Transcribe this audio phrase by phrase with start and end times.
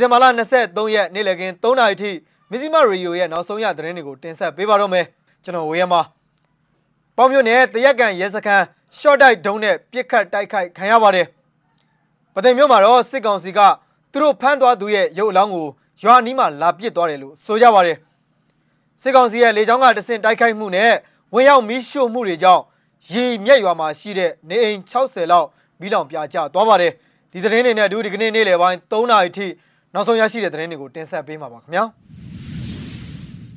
[0.00, 0.24] ဇင်ဘာလ
[0.58, 2.10] 23ရက်နေ့လည်ခင်း3နာရီထိ
[2.50, 5.04] မစ္စည်းမရေဒီယိုရဲ့နောက်ဆုံးရသတင်းတွေကိုတင်ဆက်ပေးပါတော့မယ်
[5.44, 5.94] ကျွန်တော်ဝေယမ
[7.16, 8.64] ပေါင်းမြို့နယ်တရက်ကန်ရဲစခန်း
[8.98, 11.26] ရှော့တိုက်ဒုံးနဲ့ပြစ်ခတ်တိုက်ခိုက်ခံရပါတယ်
[12.34, 13.60] ပသိမ်မြို့မှာတော့စစ်ကောင်စီက
[14.12, 15.66] သူတို့ဖမ်းသွားသူရဲ့ရုပ်အလောင်းကို
[16.02, 17.96] ရွာနီးမှာလာပစ်သွားတယ်လို့ဆိုကြပါတယ်
[19.02, 20.92] စစ်ကောင်စီရဲ့လေကြောင်းကတဆင့်တိုက်ခိုက်မှုနဲ့
[21.34, 22.62] ဝင်ရောက်မီးရှို့မှုတွေကြောင့်
[23.12, 25.46] ရေမြက်ရွာမှာရှိတဲ့နေအိမ်60လောက်
[25.80, 26.92] မီးလောင်ပြာကျသွားပါတယ်
[27.32, 29.46] ဒီသတင်းတွေနဲ့အတူဒီကနေ့နေ့လယ်ပိုင်း3နာရီထိ
[29.94, 31.84] နောက်ဆုံးရရှိတဲ့သတင်းတွေကိုတင်ဆက်ပေးမှာပါခင်ဗျာ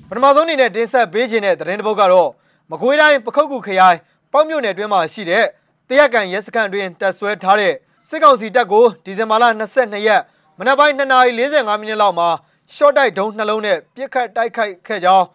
[0.09, 2.29] ပထမဆုံးအနေနဲ့တင်ဆက်ပေးခြင်းတဲ့သတင်းတစ်ပုဒ်ကတော့
[2.71, 3.97] မကွေးတိုင်းပခုတ်ကူခရိုင်
[4.31, 5.45] ပေါ့မြို့နယ်အတွင်းမှာရှိတဲ့
[5.89, 7.73] တရက်ကန်ရဲစခန်းအတွင်းတပ်ဆွဲထားတဲ့
[8.09, 9.45] စစ်ကောင်စီတပ်ကိုဒီဇင်ဘာလ
[9.77, 10.21] 22ရက်
[10.57, 12.29] မနက်ပိုင်း2:45မိနစ်လောက်မှာ
[12.75, 15.25] ရှော့တိုက်ဒုံးနှလုံးနဲ့ပြစ်ခတ်တိုက်ခိုက်ခဲ့ကြောင်း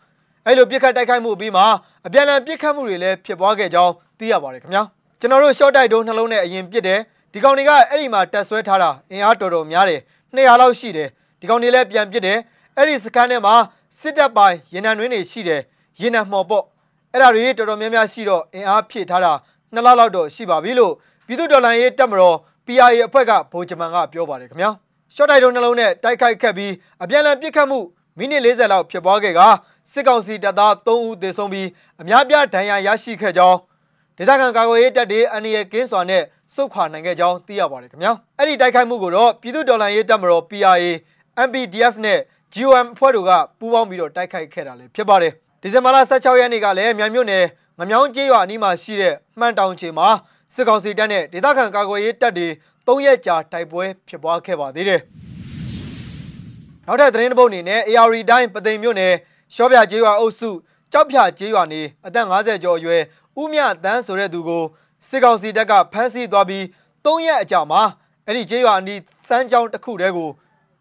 [0.47, 1.63] အဲ့လိုပြစ်ခတ်တိုက်ခိုက်မှုပြီးမှ
[2.07, 4.83] အပြန်အလှန်ပြစ်ခတ်မှုတွေလည်းဖြစ်ပွားခဲ့ကြောင်းသိရပါတယ်ခင်ဗျာ
[5.21, 7.01] ကျွန်တော်တို့ရှော့တိုက်ဒုံးနှလုံးနဲ့အရင်ပြစ်တယ်
[7.33, 10.01] ဒီကောင်တွေကအဲ့ဒီမှာတက်ဆွဲထားတာအင်အားတော်တော်များတယ်
[10.37, 11.09] 200လောက်ရှိတယ်
[11.41, 12.39] ဒီကောင်တွေလည်းပြန်ပြစ်တယ်
[12.77, 13.55] အဲ့ဒီစကန်ထဲမှာ
[14.01, 15.61] စစ်တပ်ပိုင်းရင်နံတွင်းတွေရှိတယ်
[16.01, 16.65] ရင်နံမှော်ပေါ့
[17.13, 19.33] အဲ့ဒါတွေတော်တော်များများရှိတော့အင်အားဖြည့်ထားတာ
[19.73, 20.93] နှစ်လလောက်တော့ရှိပါပြီလို့
[21.27, 24.71] ပြည်သူ့တော်လှန်ရေးတပ်မတော် PRA အဖွဲ့ကဗိုလ်ချုပ်မန်ကပြောပါတယ်ခင်ဗျာ
[25.15, 27.79] ရှော့တိုက်ဒုံးနှလုံးနဲ့တိုက်ခိုက်ခဲ့ပြီးအပြန်အလှန်ပစ်ခတ်မှု
[28.19, 29.41] မိနစ်40လောက်ဖြစ်ပွားခဲ့က
[29.93, 31.69] စစ်ကောင်စီတပ်သား3ဦးသေဆုံးပြီး
[32.01, 33.59] အများပြားဒဏ်ရာရရှိခဲ့ကြောင်း
[34.17, 36.23] ဒေသခံကာကွယ်ရေးတပ်တွေအန်ရီရဲ့ကင်းစွာနဲ့
[36.57, 40.75] စုခွာနိုင်ခဲ့ကြောင်းသိရပါတယ်ခင်ဗျာအဲ့ဒီတိုက်ခိုက်မှုကိုတော့ပြည်သူ့တော်လှန်ရေးတပ်မတော် PRA
[41.47, 42.19] MPDF နဲ့
[42.55, 47.45] GOM ဖွဲ့တို့ကပူးပေါင်းပြီးတော့တိုက်ခိုက်ခဲ့တာလည်းဖြစ်ပါတယ်ဒီဇင်ဘာလ16ရက်နေ့ကလည်းမြိုင်မြို့နယ်
[47.79, 50.09] ငမြောင်းကျေးရွာအနီးမှာရှိတဲ့မှန်တောင်ချေမှာ
[50.55, 52.49] စစ်ကောင်စီတပ်နဲ့ဒေသခံကာကွယ်ရေးတပ်တွေ
[52.87, 55.01] ၃ရက်ကြာတိုက်ပွဲဖြစ်ပွားခဲ့ပါသေးတယ်
[56.87, 59.15] နောက်ထပ်သတင်းတစ်ပုဒ်အနေနဲ့ AR တိုင်းပသိမ်မြို့နယ်
[59.55, 60.51] ရှော့ပြကျေးရွာအုပ်စု
[60.93, 63.03] ကြောက်ဖြာကျေးရွာနေအသက်50ကျော်အရွယ်
[63.41, 64.63] ဦးမြတန်းဆိုတဲ့သူကို
[65.09, 66.63] စစ်ကောင်စီတပ်ကဖမ်းဆီးသွားပြီး
[67.05, 67.83] ၃ရက်အကြာမှာ
[68.27, 70.31] အဲ့ဒီကျေးရွာအနီးသန်းချောင်းတစ်ခုတည်းကို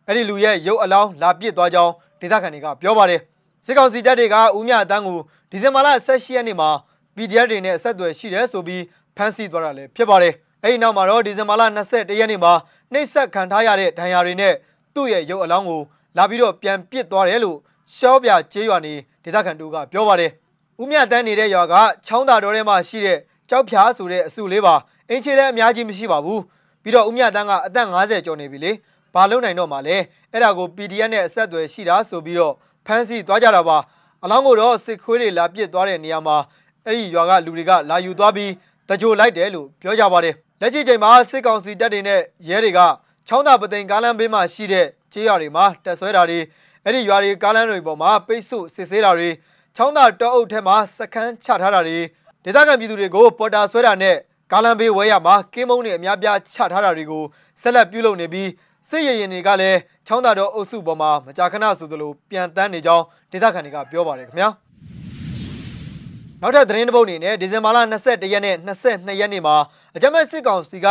[0.07, 1.91] အဲ့ဒီလူရဲ့ရုပ်အလောင်းလာပစ်သွားကြောင်း
[2.21, 3.21] ဒေသခံတွေကပြောပါတယ်
[3.65, 5.19] စစ်ကောင်စီတပ်တွေကဦးမြတန်းကို
[5.51, 6.69] ဒီဇင်ဘာလ16ရက်နေ့မှာ
[7.15, 8.83] PDF တွေနဲ့အဆက်အသွယ်ရှိတယ်ဆိုပြီး
[9.17, 12.53] ဖမ်းဆီးသွားတာလည်းဖြစ်ပါတယ်အဲ့ဒီနောက်မှာတော့ဒီဇင်ဘာလ21ရက်နေ့မှာ
[12.93, 14.53] နှိပ်စက်ခံထားရတဲ့ဒဏ်ရာတွေနဲ့
[14.95, 15.81] သူ့ရဲ့ရုပ်အလောင်းကို
[16.17, 17.57] လာပြီးတော့ပြန်ပစ်သွားတယ်လို့
[17.95, 20.31] ရှော့ပြကျေးရွာနေဒေသခံတို့ကပြောပါတယ်
[20.81, 21.73] ဦးမြတန်းနေတဲ့ရွာက
[22.05, 23.19] ချောင်းသာတော်ထဲမှာရှိတဲ့
[23.49, 24.75] ကြောက်ဖြားဆိုတဲ့အစုလေးပါ
[25.09, 26.41] အင်ချေလည်းအများကြီးမရှိပါဘူး
[26.83, 28.71] ပြီးတော့ဦးမြတန်းကအသက်50ကျော်နေပြီလေ
[29.13, 29.97] ဘာလုံနိုင်တော့မှလဲ
[30.31, 32.53] အဲ့ဒါကို PDF နဲ့အဆက်အသွယ်ရှိတာဆိုပြီးတော့
[32.85, 33.77] ဖမ်းဆီးသွားကြတာပါ
[34.23, 36.37] အလောင်းကိုတော့စစ်ခွေးတွေလာပစ်သွားတဲ့နေရာမှာ
[36.85, 38.51] အဲ့ဒီရွာကလူတွေကလာယူသွားပြီး
[38.89, 42.79] တကြိုလိုက်တယ်လို့ပြောကြပါတယ်လက်ရှိချိန်မှာစစ်ကောင်စီတပ်တွေနဲ့ရဲတွေက
[43.27, 46.39] ချောင်းသာပသိမ်ကားလမ်းဘေးမှာရှိတဲ့ကျေးရွာတွေမှာတက်ဆွဲတာတွေ
[46.83, 49.29] အဲ့ဒီရွာတွေကားလမ်းတွေပေါ်မှာပိတ်ဆို့စစ်ဆေးတာတွေ
[49.75, 51.99] ချောင်းသာတောအုပ်ထဲမှာစခန်းချထားတာတွေ
[52.45, 54.15] ဒေသခံပြည်သူတွေကိုပေါ်တာဆွဲတာနဲ့
[54.51, 57.23] ကားလမ်းဘေးဝဲရမှာကင်းမုံတွေအများပြားချထားတာတွေကို
[57.61, 58.49] ဆက်လက်ပြုလုပ်နေပြီး
[58.89, 64.49] စစ်ရရင်တွေကလည်းချောင်းသာတော်အုပ်စုပေါ်မှာမကြာခဏဆိုသလိုပြန်တန်းနေကြောင်းဒေသခံတွေကပြောပါတယ်ခင်ဗျာ
[66.41, 69.55] နောက်ထပ်သတင်းတစ်ပုဒ်အနေနဲ့ဒီဇင်ဘာလ21ရက်နဲ့22ရက်နေ့မှာ
[69.95, 70.87] အကြမ်းဖက်စစ်ကောင်စီက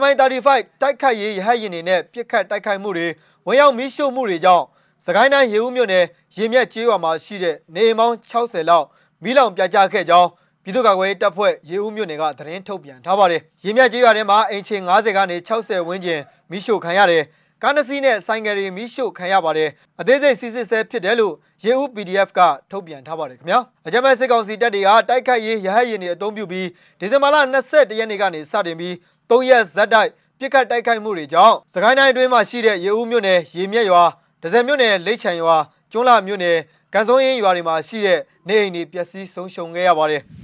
[0.00, 0.48] MI35
[0.80, 3.06] တိုက်ခိုက်ရေးရဟတ်ယာဉ်တွေနဲ့ပစ်ခတ်တိုက်ခိုက်မှုတွေ
[3.46, 4.64] ဝင်ရောက်မီးရှို့မှုတွေကြောင့်
[5.06, 6.04] စကိုင်းတိုင်းရေဦးမြို့နယ်
[6.36, 8.86] ရေမြက်ကျေးရွာမှာရှိတဲ့နေအိမ်ပေါင်း60လောက်
[9.22, 10.28] မီးလောင်ပြကြခဲ့ကြောင်း
[10.64, 17.22] ပြည်သူ့ကာကွယ်ရေးတပ်ဖွဲ့ရေဦးမြို့နယ်ကသတင်းထုတ်ပြန်ထားပါတယ်။ရေမြတ်ကျေးရွာထဲမှာအိမ်ခြေ90ကနေ60ဝန်းကျင်မိရှို့ခံရတယ်။
[17.62, 19.68] ကားနှစ်စီးနဲ့ဆိုင်ကယ်တွေမိရှို့ခံရပါတယ်။
[20.00, 21.34] အသေးစိတ်စစ်စစ်ဆဲဖြစ်တယ်လို့
[21.64, 22.40] ရေဦး PDF က
[22.70, 26.68] ထုတ်ပြန်ထားပါတယ်ခင်ဗျာ။အကြမ်းဖက်စစ်ကောင်စီတပ်တွေကတိုက်ခိုက်ရေးရဟတ်ယာဉ်တွေအုံပြုပြီး
[27.00, 27.36] ဒီဇင်ဘာလ
[27.68, 28.94] 22ရက်နေ့ကနေစတင်ပြီး
[29.30, 34.02] 3ရက်ဇက်တိုက်ပြစ်ခတ်တိုက်ခိုက်မှုတွေကြောင့်စကိုင်းတိုင်းအတွင်းမှာရှိတဲ့ရေဦးမြို့နယ်ရေမြက်ရွာ
[34.42, 35.56] ဒဇယ်မြို့နယ်လိတ်ချံရွာ
[35.92, 36.58] ကျွန်းလာမြို့နယ်
[36.94, 38.18] ကန်စုံရင်ရွာတွေမှာရှိတဲ့
[38.48, 40.22] နေအိမ်တွေပျက်စီးဆုံးရှုံးခဲ့ရပါတယ်။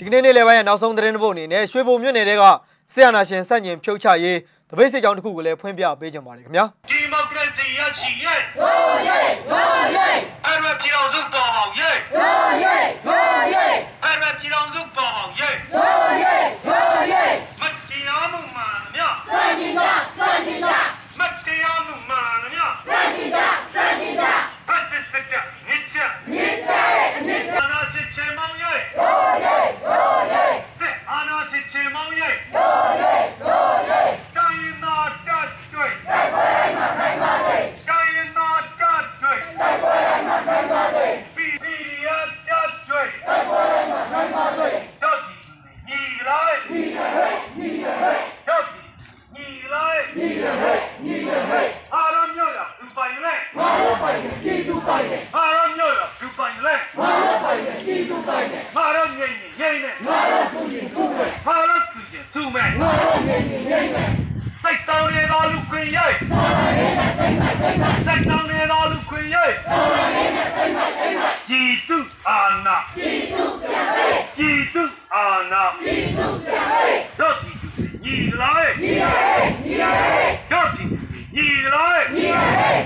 [0.00, 2.42] ဒီကနေ့နေ့လယ်ပိုင်းရဲ့နောက်ဆုံးသတင်းတစ်ပုဒ်အနေနဲ့ရွှေဘုံမြို့နယ်တဲက
[2.92, 4.38] ဆီယနာရှင်စန့်ကျင်ဖြုတ်ချရေး
[4.70, 8.72] တပိတ်စစ်ကြောင်းတစ်ခုကိုလည်းဖွင့်ပြပေးကြပါရစေခင်ဗျာဒီမိုကရေစီရရှိရဲ့ဝါ
[9.08, 9.20] ရဲ
[9.50, 9.62] ဝါ
[62.78, 64.10] စုရင်စုမယ်မာရသူကျသူမဲ့ငါတို့ငြိမ်ငြိမ်ငြိမ်မယ်
[64.62, 66.16] စိတ်တောင်းရသောလူခွေင်ရိုက်
[68.06, 69.54] စက်တောင်းနေတော်လူခွင်ရိုက်
[71.48, 71.98] ကြည်တု
[72.28, 74.08] အာနာကြည်တုပြန်လေ
[74.38, 74.84] ကြည်တု
[75.14, 76.84] အာနာကြည်တုပြန်လေ
[77.18, 77.68] တော့ကြည်တု
[78.04, 80.96] ညီလိုက်ညီလိုက်ညီလိုက်တော့ကြည်တု
[81.34, 82.82] ညီလိုက်ညီလိုက်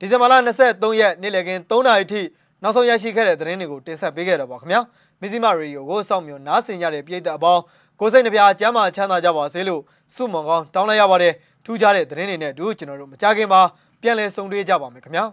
[0.00, 0.34] ဒီဇင်ဘာလ
[0.66, 2.22] 23ရက်နေ့လည်ခင်း3နာရီထိ
[2.62, 4.80] နောက်ဆုံးရရှိခဲ့တဲ့သတင်းတွေကိုတင်ဆက်ပေးခဲ့တော့ပါခင်ဗျာ
[5.20, 7.62] မဇ္ဈိမရေဒီယိုကိုစောင့်မျှော်နားဆင်ကြတဲ့ပြည်သက်အပေါင်း
[8.00, 9.82] ကိုယ်စိတ်နှပြကျမ်းမာချမ်းသာကြပါစေလို့
[10.14, 11.34] ဆုမွန်ကောင်းတောင်းလိုက်ရပါတယ်
[11.64, 13.60] ထူးခြားတဲ့သတင်းတွေနဲ့အတူကျွန်တော်တို့မကြခင်မှာ
[14.00, 15.24] ပြန်လည်ဆုံတွေ့ကြပါမယ်ခင်ဗျာ